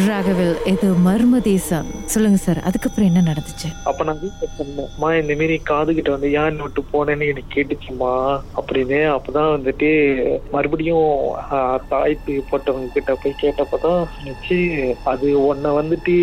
ராகவில் 0.00 0.54
இது 0.64 0.86
மர்ம 1.06 1.38
தேசம் 1.40 1.88
சொல்லுங்க 2.06 2.36
சார் 2.36 2.58
அதுக்கப்புறம் 2.58 3.08
என்ன 3.08 3.20
நடந்துச்சு? 3.20 3.68
அப்ப 3.84 4.04
நான் 4.04 4.20
வீட்டுல 4.22 4.46
சொன்னேன்மா 4.58 5.08
இந்த 5.14 5.34
மாரி 5.34 5.58
காது 5.62 5.94
கிட்ட 5.94 6.10
வந்து 6.10 6.32
ஏன் 6.32 6.56
விட்டு 6.56 6.82
போனேன்னு 6.92 7.28
எனக்கு 7.28 7.54
கேட்டுச்சுமா 7.56 8.12
அப்படின்னு 8.56 8.98
அப்பதான் 9.16 9.52
வந்துட்டு 9.56 9.90
மறுபடியும் 10.50 11.10
தாய்த்து 11.88 12.36
போட்டவங்க 12.50 12.88
கிட்ட 12.92 13.14
போய் 13.14 13.40
கேட்டப்பதான் 13.42 14.08
சொன்னிச்சு 14.14 14.58
அது 15.04 15.46
உன்னை 15.46 15.70
வந்துட்டு 15.70 16.16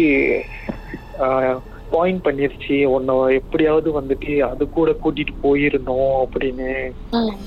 பாயிண்ட் 1.91 2.25
பண்ணிருச்சு. 2.25 2.85
உன்னை 2.85 3.35
எப்படியாவது 3.35 4.01
வந்துட்டு 4.01 4.39
அது 4.41 4.69
கூட 4.69 4.91
கூட்டிட்டு 5.03 5.33
போயிருந்தோம் 5.43 6.25
அப்படின்னு. 6.25 6.67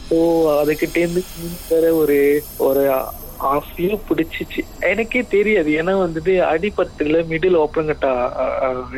ஸோ 0.08 0.16
அதுக்கிட்டேருந்து 0.60 1.22
வேற 1.68 1.94
ஒரு 1.94 2.16
ஒரு 2.58 2.82
ஆசையும் 3.50 4.04
பிடிச்சிச்சு. 4.08 4.62
எனக்கே 4.90 5.22
தெரியாது. 5.34 5.70
ஏன்னா 5.80 5.94
வந்துட்டு 6.04 6.34
அடிபட்டுல 6.52 7.18
மிடில் 7.32 7.58
ஓப்பனங்கட்டா 7.64 8.12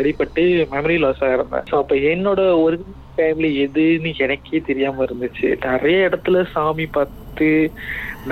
அடிபட்டு 0.01 0.45
மெமரி 0.75 0.99
லாஸ் 1.05 1.25
ஆயிருந்தேன். 1.29 1.67
ஸோ 1.71 1.77
அப்போ 1.83 1.97
என்னோட 2.13 2.43
ஒரு 2.65 2.79
ஃபேமிலி 3.17 3.51
எதுன்னு 3.65 4.13
எனக்கே 4.27 4.61
தெரியாம 4.71 5.03
இருந்துச்சு. 5.07 5.49
நிறைய 5.67 6.09
இடத்துல 6.09 6.45
சாமி 6.55 6.87
பார்த்து 6.99 7.51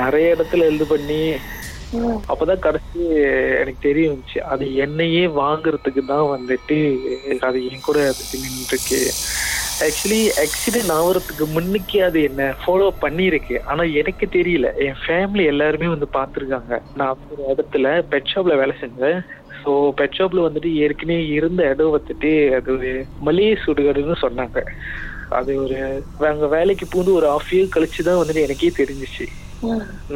நிறைய 0.01 0.35
இடத்துல 0.37 0.69
இது 0.77 0.87
பண்ணி 0.95 1.21
அப்பதான் 2.33 2.65
கடைசி 2.67 3.01
எனக்கு 3.61 3.81
தெரிய 3.87 4.05
வந்துச்சு. 4.11 4.39
அது 4.53 4.65
என்னையே 4.85 5.25
வாங்குறதுக்கு 5.41 6.03
தான் 6.13 6.31
வந்துட்டு 6.35 6.79
அது 7.49 7.59
என் 7.71 7.87
கூட 7.89 7.99
நின்றுருக்கு. 8.45 9.01
ஆக்சுவலி 9.85 10.21
ஆக்சிடென்ட் 10.43 10.93
ஆகுறதுக்கு 10.97 11.45
முன்னுக்கே 11.55 12.01
அது 12.09 12.19
என்ன? 12.29 12.43
ஃபாலோ 12.61 12.89
பண்ணியிருக்கு. 13.05 13.57
ஆனா 13.71 13.83
எனக்கு 14.01 14.27
தெரியல. 14.37 14.69
என் 14.87 15.01
ஃபேமிலி 15.03 15.45
எல்லாருமே 15.53 15.89
வந்து 15.95 16.09
பார்த்துருக்காங்க. 16.19 16.73
நான் 17.01 17.23
ஒரு 17.31 17.43
இடத்துல 17.53 17.95
பெட் 18.13 18.31
ஷாப்ல 18.33 18.57
வேலை 18.63 18.75
செஞ்சேன். 18.83 19.19
ஸோ 19.61 19.71
பெட் 19.99 20.17
ஷாப்ல 20.19 20.47
வந்துட்டு 20.47 20.71
ஏற்கனவே 20.85 21.25
இருந்த 21.39 21.63
இடம் 21.73 21.95
வந்துட்டு 21.97 22.31
அது 22.59 22.71
ஒரு 22.77 22.93
மளிகை 23.29 23.57
சுடுகாடுன்னு 23.65 24.17
சொன்னாங்க. 24.25 24.59
அது 25.39 25.53
ஒரு 25.65 25.77
அங்க 26.31 26.47
வேலைக்கு 26.57 26.87
பூந்து 26.93 27.19
ஒரு 27.19 27.27
ஹாஃப் 27.33 27.53
இயர் 27.57 27.75
கழிச்சு 27.77 28.09
தான் 28.09 28.21
வந்துட்டு 28.21 28.47
எனக்கே 28.47 28.73
தெரிஞ்சிச்சு. 28.81 29.27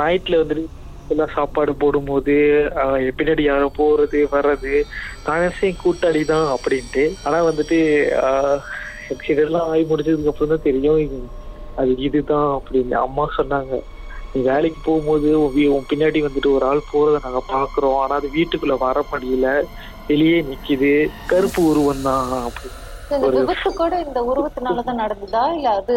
நைட்ல 0.01 0.41
வந்துட்டு 0.43 0.65
எல்லாம் 1.11 1.35
சாப்பாடு 1.35 1.73
போடும்போது 1.83 2.35
பின்னாடி 3.19 3.43
யாரோ 3.45 3.67
போறது 3.79 4.21
வர்றது 4.33 4.73
நான் 5.27 5.45
கூட்டாளி 5.85 6.23
தான் 6.33 6.49
அப்படின்ட்டு. 6.57 7.05
ஆனா 7.27 7.39
வந்துட்டு 7.51 7.79
இதெல்லாம் 9.27 9.69
ஆகி 9.69 9.85
முடிஞ்சதுக்கு 9.85 10.33
அப்புறம் 10.33 10.53
தான் 10.55 10.67
தெரியும் 10.67 11.01
அது 11.77 11.91
இதுதான் 12.07 12.49
அப்படின்னு. 12.57 12.95
அம்மா 13.05 13.25
சொன்னாங்க 13.37 13.73
நீ 14.35 14.41
வேலைக்கு 14.45 14.81
போகும்போது 14.83 15.29
உன் 15.75 15.89
பின்னாடி 15.91 16.19
வந்துட்டு 16.25 16.51
ஒரு 16.53 16.65
ஆள் 16.67 16.81
போறதை 16.87 17.19
நாங்க 17.25 17.43
பாக்குறோம். 17.49 17.99
ஆனா 18.03 18.15
அது 18.17 18.29
வீட்டுக்குள்ள 18.37 18.77
வர 18.81 19.05
முடியல. 19.13 19.49
வெளியே 20.09 20.39
நிக்குது. 20.49 20.93
கருப்பு 21.27 21.61
உருவம் 21.71 22.05
தான். 22.05 22.21
அப்படி. 22.49 22.71
இந்த 23.11 23.27
விபத்து 23.35 23.71
கூட 23.73 23.95
இந்த 24.07 24.21
உருவத்தினாலதான் 24.31 25.01
நடந்ததா? 25.03 25.45
இல்ல 25.57 25.69
அது 25.81 25.97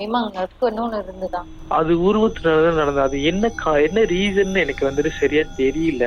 நிமாங்க 0.00 0.30
நட்புன்னு 0.36 0.98
இருந்துதான். 1.00 1.48
அது 1.70 1.92
உருவத்தினாலதான் 2.02 2.74
நடந்தது. 2.74 3.00
அது 3.02 3.22
என்ன 3.22 3.48
கா 3.56 3.72
என்ன 3.78 4.00
ரீசன் 4.10 4.62
எனக்கு 4.62 4.86
வந்துட்டு 4.86 5.12
சரியா 5.18 5.42
தெரியல. 5.58 6.04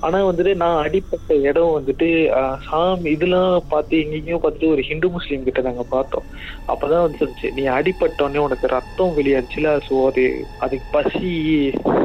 ஆனா 0.00 0.18
வந்துட்டு 0.24 0.54
நான் 0.54 0.82
அடிப்பட்ட 0.82 1.34
இடம் 1.44 1.74
வந்துட்டு 1.74 2.08
ஆஹ், 2.38 2.58
சாமி 2.64 3.10
இதெல்லாம் 3.10 3.66
பார்த்து 3.68 4.00
எங்கேயும் 4.04 4.42
பார்த்துட்டு 4.42 4.72
ஒரு 4.72 4.82
ஹிந்து 4.82 5.08
முஸ்லீம் 5.08 5.44
கிட்ட 5.44 5.60
நாங்க 5.60 5.84
பார்த்தோம். 5.90 6.26
அப்பதான் 6.68 7.04
வந்து 7.04 7.20
சொல்லுச்சு 7.20 7.50
நீ 7.52 7.64
அடிப்பட்டோடனே 7.74 8.38
உனக்கு 8.38 8.66
ரத்தம் 8.68 9.16
வெளியாச்சுல. 9.16 9.68
ஸோ 9.88 10.06
அது 10.06 10.24
அதுக்கு 10.60 10.88
பசி. 10.92 11.32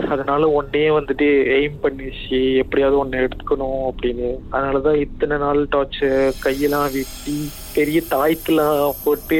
அதனால 0.09 0.47
உடனே 0.51 0.89
வந்துட்டு 0.89 1.27
எய்ம் 1.55 1.79
பண்ணிச்சு. 1.81 2.39
எப்படியாவது 2.55 2.97
ஒன்னு 2.97 3.17
எடுத்துக்கணும் 3.19 3.81
அப்படின்னு. 3.89 4.29
அதனாலதான் 4.51 5.01
இத்தனை 5.01 5.37
நாள் 5.37 5.61
டார்ச்சர் 5.71 6.15
கையெல்லாம் 6.43 6.91
வெட்டி 6.91 7.37
பெரிய 7.73 8.01
தாய்த்துலாம் 8.11 8.75
போட்டு 9.03 9.39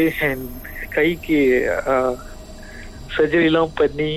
கைக்கு 0.90 1.40
சர்ஜரி 3.18 3.44
எல்லாம் 3.44 3.72
பண்ணி 3.76 4.12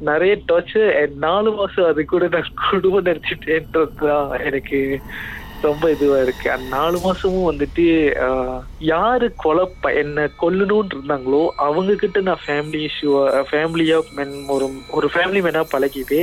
நிறைய 0.00 0.36
டார்ச்சர் 0.48 0.90
நாலு 1.18 1.50
மாசம் 1.50 1.86
அது 1.86 2.04
கூட 2.04 2.28
நான் 2.28 2.50
குடும்பம் 2.70 3.04
நினைச்சிட்டேன்றதுதான் 3.04 4.42
எனக்கு 4.42 4.78
ரொம்ப 5.62 5.90
இதுவா 5.90 6.18
இருக்கு. 6.18 6.50
அந்த 6.50 6.68
நாலு 6.68 6.98
மாசமும் 6.98 7.46
வந்துட்டு 7.46 7.84
யாரு 8.84 9.34
கொலை 9.36 9.64
என்ன 9.94 10.28
கொல்லணும்னு 10.42 10.92
இருந்தாங்களோ 10.94 11.48
அவங்க 11.56 11.94
கிட்ட 11.94 12.20
நான் 12.20 12.42
ஃபேமிலி 12.46 12.88
இஷ்யூ 12.88 13.12
ஃபேமிலியா 13.50 13.98
மென் 14.14 14.44
ஒரு 14.48 14.66
ஒரு 14.90 15.10
ஃபேமிலி 15.14 15.42
மேனா 15.42 15.64
பழகிட்டு 15.72 16.18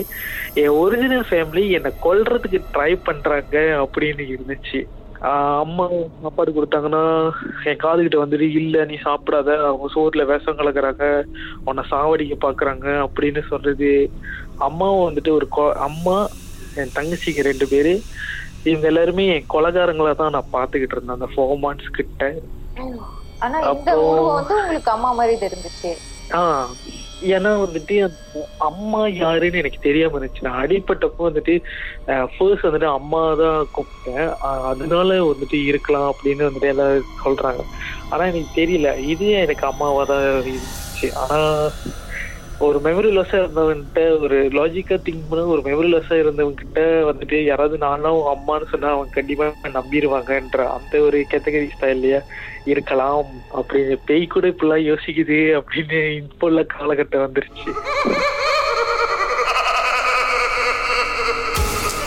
என் 0.54 0.76
ஒரிஜினல் 0.78 1.26
ஃபேமிலி 1.30 1.70
என்னை 1.70 1.92
கொல்றதுக்கு 2.04 2.62
ட்ரை 2.74 3.00
பண்றாங்க 3.04 3.58
அப்படின்னு 3.84 4.26
இருந்துச்சு. 4.30 4.82
அம்மா 5.24 5.88
சாப்பாடு 6.22 6.52
கொடுத்தாங்கன்னா 6.52 7.32
என் 7.64 7.78
காதுகிட்ட 7.78 8.16
வந்துட்டு 8.16 8.50
இல்ல 8.52 8.86
நீ 8.86 8.94
சாப்பிடாத. 8.94 9.58
அவங்க 9.66 9.88
சோறுல 9.96 10.26
விஷம் 10.26 10.58
கலக்குறாங்க. 10.58 11.24
உன்னை 11.66 11.84
சாவடிக்க 11.92 12.36
பாக்குறாங்க. 12.42 13.08
அப்படின்னு 13.08 13.48
சொல்றது. 13.48 14.12
அம்மாவும் 14.58 15.16
வந்துட்டு 15.16 15.30
ஒரு 15.30 15.74
அம்மா 15.74 16.28
என் 16.76 16.92
தங்கச்சிங்க 16.96 17.42
ரெண்டு 17.42 17.68
பேரு. 17.68 18.02
இவங்க 18.64 18.88
எல்லாருமே 18.88 19.28
என் 19.28 19.46
கொலகாரங்களா 19.54 20.16
தான் 20.16 20.32
நான் 20.32 20.54
பாத்துக்கிட்டு 20.54 20.98
இருந்தேன். 20.98 21.18
அந்த 21.20 21.30
ஃபோர் 21.36 21.64
மந்த்ஸ் 21.66 21.92
கிட்ட 21.92 22.34
ஆனா 23.40 23.60
இந்த 23.60 23.98
வந்து 23.98 24.56
உங்களுக்கு 24.56 24.92
அம்மா 24.92 25.12
மாதிரி 25.12 25.46
தெரிஞ்சுச்சு. 25.46 25.92
ஆஹ் 26.30 26.68
ஏன்னா 27.36 27.52
வந்துட்டு 27.64 27.96
அம்மா 28.58 29.02
யாருன்னு 29.08 29.62
எனக்கு 29.62 29.80
தெரியாம 29.82 30.18
இருந்துச்சு. 30.20 30.46
நான் 30.48 30.62
அடிப்பட்டப்போ 30.64 31.22
வந்துட்டு 31.30 31.56
ஃபர்ஸ்ட் 32.34 32.68
வந்துட்டு 32.68 32.90
அம்மா 33.00 33.22
தான் 33.42 33.68
கூப்பிட்டேன். 33.76 34.30
அதனால 34.72 35.20
வந்துட்டு 35.32 35.60
இருக்கலாம் 35.72 36.08
அப்படின்னு 36.14 36.48
வந்துட்டு 36.50 36.72
எல்லாரும் 36.74 37.12
சொல்றாங்க. 37.26 37.64
ஆனா 38.10 38.24
எனக்கு 38.32 38.52
தெரியல. 38.62 38.98
இது 39.14 39.28
எனக்கு 39.46 39.66
அம்மாவா 39.72 40.04
தான் 40.14 40.26
இருந்துச்சு. 40.32 41.10
ஆனா 41.24 41.40
ஒரு 42.62 42.80
மெமரி 42.80 43.10
லாஸா 43.14 43.38
இருந்தவன்கிட்ட 43.38 44.02
ஒரு 44.20 44.38
லாஜிக்கா 44.52 44.96
திங்க் 45.06 45.30
பண்ண 45.30 45.46
ஒரு 45.46 45.62
மெமரி 45.62 45.90
லாஸா 45.90 46.16
இருந்தவங்க 46.20 46.54
கிட்ட 46.54 46.82
வந்துட்டு 47.04 47.38
யாராவது 47.44 47.78
நானும் 47.78 48.22
அம்மான்னு 48.34 48.70
சொன்னா 48.72 48.90
அவங்க 48.90 49.10
கண்டிப்பா 49.12 49.46
நம்பிடுவாங்கன்ற 49.74 50.66
அந்த 50.76 51.02
ஒரு 51.02 51.20
கேட்டகரி 51.34 51.70
ஸ்டைல்லயே 51.74 52.20
இருக்கலாம் 52.66 53.26
அப்படின்னு 53.52 53.98
பேய் 54.06 54.28
கூட 54.28 54.48
இப்படிலாம் 54.48 54.88
யோசிக்குது 54.90 55.40
அப்படின்னு 55.60 56.02
இப்போ 56.22 56.48
உள்ள 56.48 56.64
காலகட்டம் 56.74 57.26
வந்துருச்சு. 57.26 57.70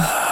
now. 0.00 0.29